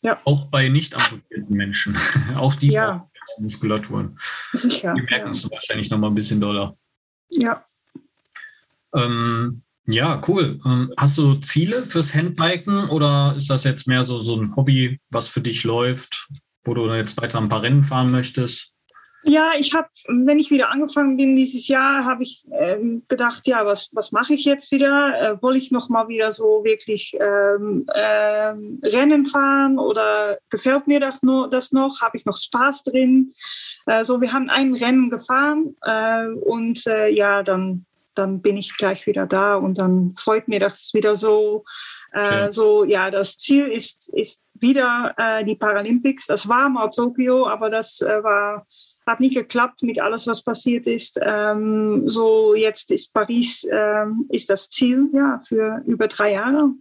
[0.01, 0.19] Ja.
[0.23, 1.97] Auch bei nicht amputierten Menschen.
[2.35, 3.05] Auch die ja.
[3.39, 4.17] Muskulaturen.
[4.53, 4.93] Sicher.
[4.93, 5.51] Die merken es ja.
[5.51, 6.77] wahrscheinlich noch mal ein bisschen doller.
[7.29, 7.65] Ja.
[8.95, 10.59] Ähm, ja, cool.
[10.65, 15.01] Ähm, hast du Ziele fürs Handbiken oder ist das jetzt mehr so, so ein Hobby,
[15.09, 16.29] was für dich läuft?
[16.65, 18.75] Wo du jetzt weiter ein paar Rennen fahren möchtest?
[19.27, 23.65] Ja, ich habe, wenn ich wieder angefangen bin dieses Jahr, habe ich ähm, gedacht, ja,
[23.65, 25.19] was, was mache ich jetzt wieder?
[25.19, 30.99] Äh, Woll ich noch mal wieder so wirklich ähm, ähm, Rennen fahren oder gefällt mir
[30.99, 32.01] das, no, das noch?
[32.01, 33.31] Habe ich noch Spaß drin?
[33.87, 38.77] Äh, so, wir haben ein Rennen gefahren äh, und äh, ja, dann, dann bin ich
[38.77, 41.65] gleich wieder da und dann freut mir das wieder so.
[42.11, 46.27] Äh, so, ja, das Ziel ist, ist wieder äh, die Paralympics.
[46.27, 48.65] Das war mal Tokio, aber das war
[49.05, 51.19] hat nicht geklappt mit alles, was passiert ist.
[51.21, 56.71] Ähm, so jetzt ist Paris ähm, ist das Ziel ja für über drei Jahre.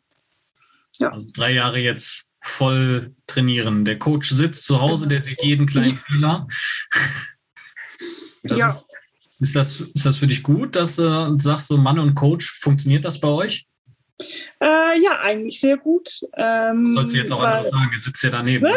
[0.99, 1.11] Ja.
[1.11, 3.85] Also drei Jahre jetzt voll trainieren.
[3.85, 6.47] Der Coach sitzt zu Hause, der sieht jeden kleinen Fehler.
[8.45, 8.69] ja.
[8.69, 8.87] Ist,
[9.41, 13.05] ist, das, ist das für dich gut, dass du sagst, so Mann und Coach, funktioniert
[13.05, 13.67] das bei euch?
[14.61, 16.21] Äh, ja, eigentlich sehr gut.
[16.37, 18.65] Ähm, Sollst du jetzt auch anders sagen, ihr sitzt ja daneben.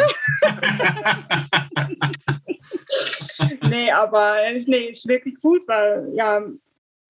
[3.68, 6.42] nee, aber nee, ist wirklich gut, weil ja,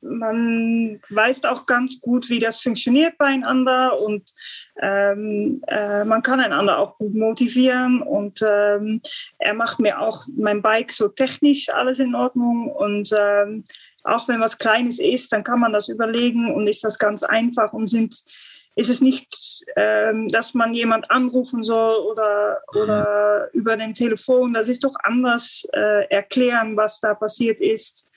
[0.00, 4.32] man weiß auch ganz gut, wie das funktioniert beieinander und
[4.80, 9.00] ähm, äh, man kann einander auch gut motivieren und ähm,
[9.38, 13.64] er macht mir auch mein Bike so technisch alles in Ordnung und ähm,
[14.08, 17.72] auch wenn was Kleines ist, dann kann man das überlegen und ist das ganz einfach
[17.72, 18.14] und sind
[18.78, 22.80] ist es nicht, ähm, dass man jemand anrufen soll oder, mhm.
[22.80, 24.52] oder über den Telefon.
[24.52, 28.08] Das ist doch anders äh, erklären, was da passiert ist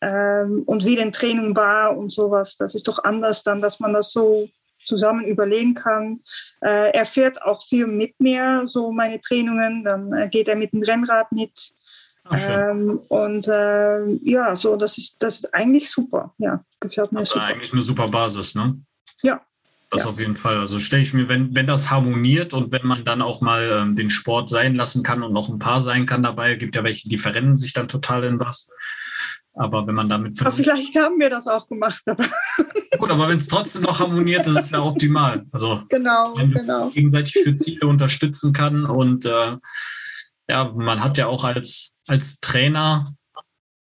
[0.00, 2.56] ähm, und wie den Training war und sowas.
[2.56, 4.48] Das ist doch anders dann, dass man das so
[4.86, 6.20] zusammen überlegen kann.
[6.62, 9.84] Äh, er fährt auch viel mit mir, so meine Trainungen.
[9.84, 11.52] Dann äh, geht er mit dem Rennrad mit.
[12.32, 16.34] Ähm, und äh, ja, so das ist das ist eigentlich super.
[16.38, 17.46] Ja, gefällt mir also super.
[17.46, 18.80] Eigentlich eine super Basis, ne?
[19.22, 19.40] Ja,
[19.90, 20.10] das ja.
[20.10, 20.58] auf jeden Fall.
[20.58, 23.96] Also stelle ich mir, wenn, wenn das harmoniert und wenn man dann auch mal ähm,
[23.96, 27.08] den Sport sein lassen kann und noch ein paar sein kann dabei, gibt ja welche,
[27.08, 28.70] die verrennen sich dann total in was.
[29.54, 30.38] Aber wenn man damit.
[30.40, 32.02] Aber vielleicht haben wir das auch gemacht.
[32.06, 32.24] Aber
[32.98, 35.46] Gut, aber wenn es trotzdem noch harmoniert, das ist ja optimal.
[35.52, 36.90] Also genau, wenn genau.
[36.90, 39.56] gegenseitig für Ziele unterstützen kann und äh,
[40.48, 43.06] ja, man hat ja auch als, als Trainer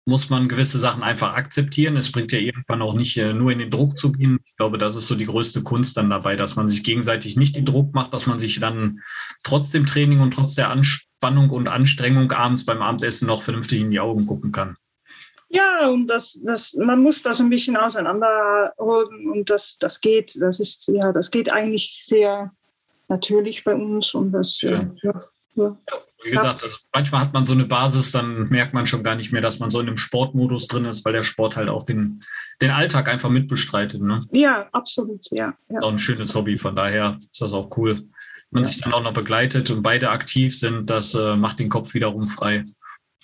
[0.05, 1.97] muss man gewisse Sachen einfach akzeptieren.
[1.97, 4.41] Es bringt ja irgendwann auch nicht äh, nur in den Druck zu gehen.
[4.45, 7.55] Ich glaube, das ist so die größte Kunst dann dabei, dass man sich gegenseitig nicht
[7.55, 9.01] den Druck macht, dass man sich dann
[9.45, 13.93] trotz dem Training und trotz der Anspannung und Anstrengung abends beim Abendessen noch vernünftig in
[13.93, 14.77] die Augen gucken kann.
[15.49, 20.59] Ja, und das, das, man muss das ein bisschen auseinanderholen und das, das geht, das
[20.59, 22.51] ist, ja, das geht eigentlich sehr
[23.09, 24.81] natürlich bei uns und das, ja.
[24.81, 25.23] Äh, ja,
[25.55, 25.79] ja.
[26.25, 29.41] Wie gesagt, manchmal hat man so eine Basis, dann merkt man schon gar nicht mehr,
[29.41, 32.21] dass man so in einem Sportmodus drin ist, weil der Sport halt auch den,
[32.61, 34.03] den Alltag einfach mitbestreitet.
[34.03, 34.21] Ne?
[34.33, 35.81] Ja, absolut, ja, ja.
[35.81, 37.95] Auch ein schönes Hobby, von daher ist das auch cool.
[37.95, 38.07] Wenn
[38.51, 38.71] man ja.
[38.71, 42.23] sich dann auch noch begleitet und beide aktiv sind, das äh, macht den Kopf wiederum
[42.25, 42.65] frei.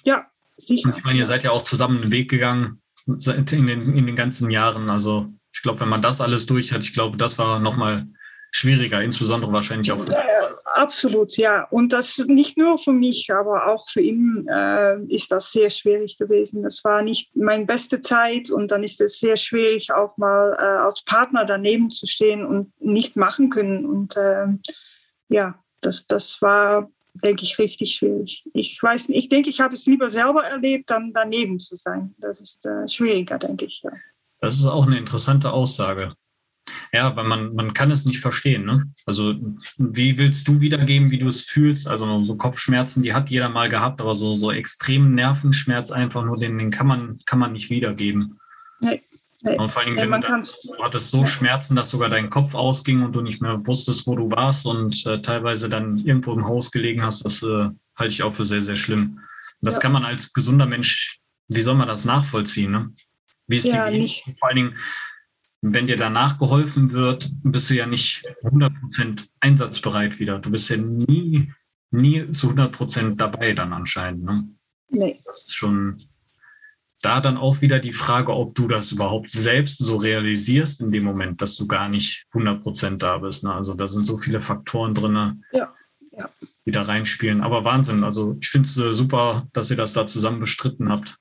[0.05, 0.89] Ja, sicher.
[0.89, 4.17] Und ich meine, ihr seid ja auch zusammen den Weg gegangen in den, in den
[4.17, 4.91] ganzen Jahren.
[4.91, 8.07] Also ich glaube, wenn man das alles durch hat, ich glaube, das war nochmal
[8.51, 10.15] schwieriger, insbesondere wahrscheinlich auch für
[10.75, 11.65] Absolut, ja.
[11.71, 16.19] Und das nicht nur für mich, aber auch für ihn äh, ist das sehr schwierig
[16.19, 16.63] gewesen.
[16.63, 20.85] Das war nicht meine beste Zeit und dann ist es sehr schwierig, auch mal äh,
[20.85, 23.87] als Partner daneben zu stehen und nicht machen können.
[23.87, 24.47] Und äh,
[25.29, 28.45] ja, das, das war, denke ich, richtig schwierig.
[28.53, 32.15] Ich weiß nicht, ich denke, ich habe es lieber selber erlebt, dann daneben zu sein.
[32.19, 33.83] Das ist äh, schwieriger, denke ich.
[33.83, 33.93] Ja.
[34.41, 36.15] Das ist auch eine interessante Aussage.
[36.93, 38.65] Ja, weil man, man kann es nicht verstehen.
[38.65, 38.83] Ne?
[39.07, 39.35] Also
[39.77, 41.89] wie willst du wiedergeben, wie du es fühlst?
[41.89, 46.37] Also so Kopfschmerzen, die hat jeder mal gehabt, aber so, so extremen Nervenschmerz einfach nur,
[46.37, 48.39] den, den kann, man, kann man nicht wiedergeben.
[48.81, 49.01] Nee.
[49.43, 49.57] Nee.
[49.57, 53.03] Und vor allem, wenn man du, du hattest so Schmerzen, dass sogar dein Kopf ausging
[53.03, 56.73] und du nicht mehr wusstest, wo du warst und äh, teilweise dann irgendwo im Haus
[56.73, 59.21] gelegen hast, das äh, halte ich auch für sehr, sehr schlimm.
[59.61, 59.83] Das ja.
[59.83, 62.73] kann man als gesunder Mensch, wie soll man das nachvollziehen?
[62.73, 62.91] Ne?
[63.47, 64.77] Wie ist ja, die, wie, vor allen Dingen,
[65.61, 70.39] wenn dir danach geholfen wird, bist du ja nicht 100% einsatzbereit wieder.
[70.39, 71.53] Du bist ja nie,
[71.91, 74.25] nie zu 100% dabei dann anscheinend.
[74.25, 74.49] Ne?
[74.91, 75.21] Nee.
[75.25, 75.99] Das ist schon
[77.03, 81.05] da dann auch wieder die Frage, ob du das überhaupt selbst so realisierst in dem
[81.05, 83.45] Moment, dass du gar nicht 100% da bist.
[83.45, 83.55] Ne?
[83.55, 85.73] Also da sind so viele Faktoren drin, ja.
[86.13, 86.31] Ja.
[86.67, 87.43] die da reinspielen.
[87.43, 88.03] Aber Wahnsinn.
[88.03, 91.19] Also ich finde es äh, super, dass ihr das da zusammen bestritten habt.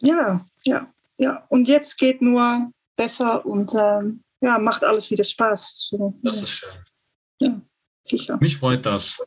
[0.00, 1.44] Ja, ja, ja.
[1.48, 5.88] Und jetzt geht nur besser und ähm, ja, macht alles wieder Spaß.
[5.90, 6.42] So, das ja.
[6.42, 6.70] ist schön.
[7.40, 7.60] Ja,
[8.02, 8.38] sicher.
[8.40, 9.22] Mich freut das.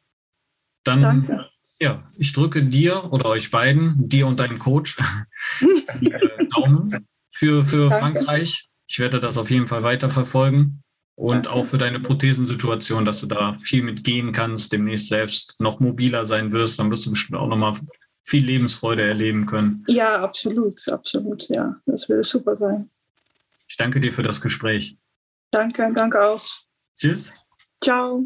[0.83, 1.49] Dann, Danke.
[1.79, 4.97] ja, ich drücke dir oder euch beiden, dir und deinem Coach,
[6.01, 8.67] die äh, Daumen für, für Frankreich.
[8.87, 10.81] Ich werde das auf jeden Fall weiter verfolgen.
[11.15, 11.51] und Danke.
[11.51, 16.51] auch für deine Prothesensituation, dass du da viel mitgehen kannst, demnächst selbst noch mobiler sein
[16.53, 16.79] wirst.
[16.79, 17.73] Dann wirst du bestimmt auch nochmal
[18.25, 19.83] viel Lebensfreude erleben können.
[19.87, 21.75] Ja, absolut, absolut, ja.
[21.85, 22.89] Das würde super sein.
[23.79, 24.97] Danke dir für das Gespräch.
[25.51, 26.45] Danke, danke auch.
[26.97, 27.33] Tschüss.
[27.81, 28.25] Ciao.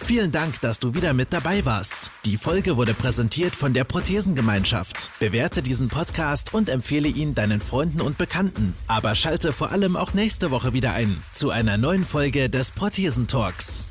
[0.00, 2.12] Vielen Dank, dass du wieder mit dabei warst.
[2.24, 5.10] Die Folge wurde präsentiert von der Prothesengemeinschaft.
[5.18, 8.74] Bewerte diesen Podcast und empfehle ihn deinen Freunden und Bekannten.
[8.86, 13.88] Aber schalte vor allem auch nächste Woche wieder ein zu einer neuen Folge des Prothesentalks.